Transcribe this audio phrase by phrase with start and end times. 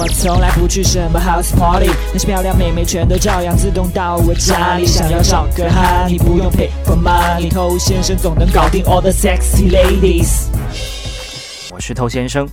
[0.00, 4.86] 我从来不去什么 house party，那些漂亮妹妹全都照样自动到我家里。
[4.86, 10.46] 想要找个哈，你不用 pay for money，偷先生总能搞定 all the sexy ladies。
[11.70, 12.48] 我是偷先生。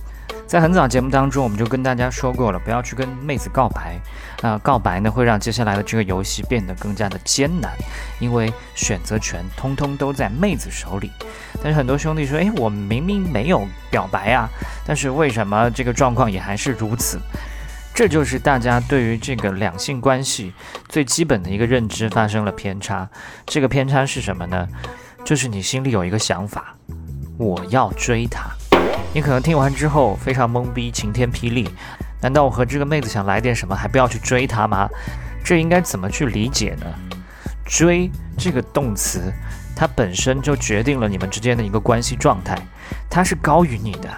[0.48, 4.00] 在很早节目当中，我们就跟大家说过了，不要去跟妹子告白。
[4.40, 7.70] 那告白呢，会让接下来的这个游戏变得更加的艰难，
[8.18, 11.12] 因为选择权通通都在妹子手里。
[11.62, 14.48] 但是很多兄弟说，诶，我明明没有表白啊，
[14.86, 17.20] 但是为什么这个状况也还是如此？
[17.94, 20.54] 这就是大家对于这个两性关系
[20.88, 23.06] 最基本的一个认知发生了偏差。
[23.44, 24.66] 这个偏差是什么呢？
[25.26, 26.74] 就是你心里有一个想法，
[27.36, 28.48] 我要追她。
[29.14, 31.68] 你可能听完之后非常懵逼，晴天霹雳。
[32.20, 34.88] 难道我和这个妹子想来点什么，还不要去追她吗？
[35.44, 36.86] 这应该怎么去理解呢？
[37.64, 39.32] 追这个动词，
[39.74, 42.58] 它本身就决定了你们之间的一个关系状态，
[43.08, 44.08] 它是高于你的，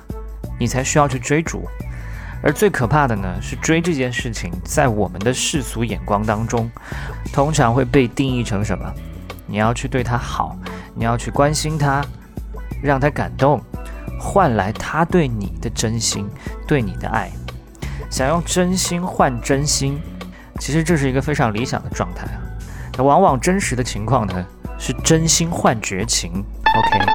[0.58, 1.68] 你才需要去追逐。
[2.42, 6.70] 而最可怕的呢，是追这件事情，在我们的世俗眼光当中，
[7.32, 8.92] 通常会被定义成什么？
[9.46, 10.56] 你要去对她好，
[10.94, 12.04] 你要去关心她，
[12.82, 13.62] 让她感动。
[14.20, 16.28] 换来他对你的真心，
[16.66, 17.30] 对你的爱，
[18.10, 19.98] 想用真心换真心，
[20.58, 22.38] 其实这是一个非常理想的状态啊。
[22.98, 24.46] 那往往真实的情况呢，
[24.78, 26.44] 是真心换绝情。
[26.76, 27.12] OK，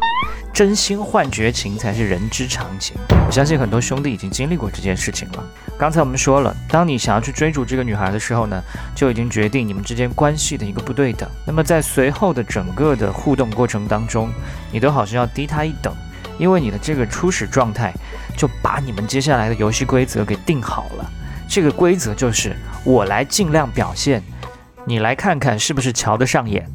[0.53, 2.97] 真心换绝情才是人之常情。
[3.25, 5.43] 我相信很多兄弟已经经历过这件事情了。
[5.77, 8.61] 刚才我们说了，当你想要去追逐这个女孩的时候呢，
[8.95, 11.29] 就已经决定你们之间关系的一个不对等。
[11.45, 14.29] 那么在随后的整个的互动过程当中，
[14.71, 15.93] 你都好像要低她一等。
[16.37, 17.93] 因为你的这个初始状态，
[18.37, 21.11] 就把你们接下来的游戏规则给定好了。
[21.47, 24.21] 这个规则就是我来尽量表现，
[24.85, 26.67] 你来看看是不是瞧得上眼。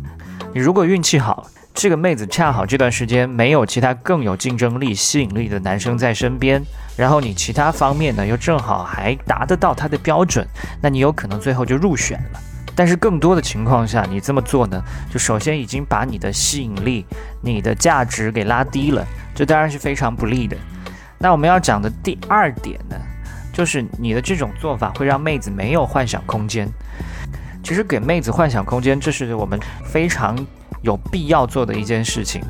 [0.55, 6.63] 你如果运气好，这个妹子恰好这段时间没有其他更有竞争力、吸引力的男生在身边，
[6.97, 10.47] 然后你其他方面呢又正好还达得到她的标准，
[10.81, 12.41] 那你有可能最后就入选了。
[12.75, 17.05] 但是更多的情况下，你这么做呢，就首先已经把你的吸引力、
[17.43, 19.07] 你的价值给拉低了。
[19.35, 20.57] 这当然是非常不利的。
[21.19, 22.97] 那我们要讲的第二点呢，
[23.53, 26.69] 就是你的这种做法会让妹子没有幻想空间。
[27.63, 30.35] 其实给妹子幻想空间，这是我们非常
[30.83, 32.43] 有必要做的一件事情。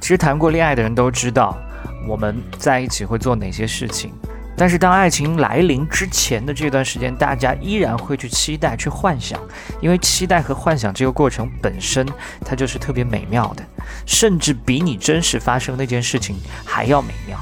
[0.00, 1.58] 其实谈过恋爱的人都知道，
[2.06, 4.12] 我们在一起会做哪些事情。
[4.60, 9.40] 但是当爱情来临之前的这段时间，大家依然会去期待、去幻想，
[9.80, 12.06] 因为期待和幻想这个过程本身，
[12.44, 13.64] 它就是特别美妙的，
[14.04, 17.38] 甚至比你真实发生那件事情还要美妙。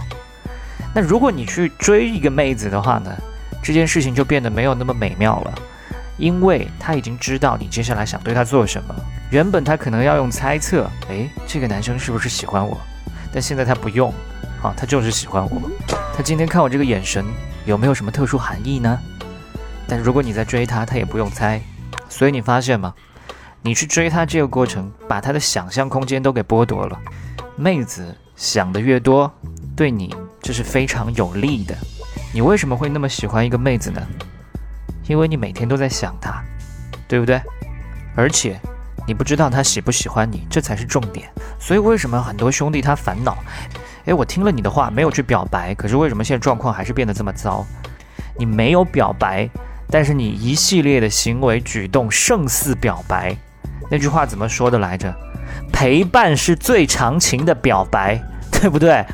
[0.94, 3.10] 那如果你去追一个妹子的话呢，
[3.64, 5.54] 这件事情就变得没有那么美妙了，
[6.18, 8.94] 因为她已经知道你接下来想对她做什么。
[9.32, 12.80] 原本她可能要用猜测，诶，这个男生是不是喜欢我？
[13.32, 14.14] 但现在她不用。
[14.60, 15.70] 好，他就是喜欢我。
[16.14, 17.24] 他今天看我这个眼神，
[17.64, 18.98] 有没有什么特殊含义呢？
[19.86, 21.60] 但如果你在追他，他也不用猜。
[22.08, 22.92] 所以你发现吗？
[23.62, 26.98] 你去追他这个过程，把他的想象空间都给剥夺了。
[27.56, 29.32] 妹子想的越多，
[29.76, 31.76] 对你这是非常有利的。
[32.32, 34.00] 你为什么会那么喜欢一个妹子呢？
[35.08, 36.42] 因为你每天都在想她，
[37.06, 37.40] 对不对？
[38.14, 38.60] 而且
[39.06, 41.30] 你不知道她喜不喜欢你，这才是重点。
[41.58, 43.38] 所以为什么很多兄弟他烦恼？
[44.08, 47.66] 诶，我听了你的话，没有去表白，可是为什么现在状况还是变得这么糟？
[48.38, 49.46] 你没有表白，
[49.90, 53.36] 但是你一系列的行为举动胜似表白。
[53.90, 55.14] 那句话怎么说的来着？
[55.70, 58.18] 陪伴是最长情的表白，
[58.50, 59.04] 对不对？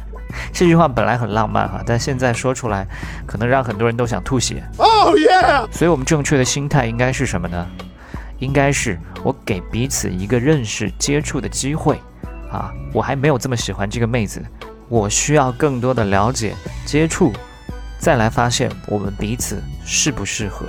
[0.53, 2.87] 这句话本来很浪漫哈，但现在说出来，
[3.27, 4.63] 可能让很多人都想吐血。
[4.79, 5.29] 哦耶！
[5.73, 7.67] 所以我们正确的心态应该是什么呢？
[8.39, 12.01] 应该是我给彼此一个认识、接触的机会
[12.53, 12.71] 啊！
[12.93, 14.41] 我还没有这么喜欢这个妹子。
[14.89, 17.33] 我需要更多的了解、接触，
[17.99, 20.67] 再来发现我们彼此适不适合。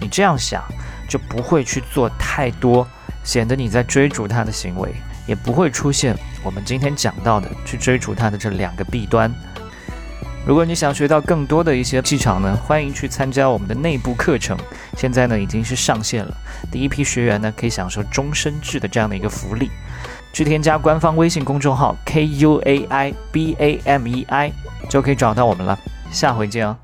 [0.00, 0.62] 你这样想，
[1.08, 2.86] 就不会去做太多
[3.24, 4.94] 显得你在追逐他的行为，
[5.26, 9.32] 也不会出现我们今天讲到的去追逐他的这两个弊端。
[10.44, 14.58] 如果你想学到更多的一些技巧呢，欢迎去参加我们的内部课程。
[14.96, 16.36] 现在呢已经是上线了，
[16.70, 19.70] 第一批学员呢可以享受终身制的这样的一个福利。
[20.32, 24.52] 去添加官方微信公众号 k u a i b a m e i，
[24.88, 25.78] 就可以找到我们了。
[26.10, 26.76] 下回见哦。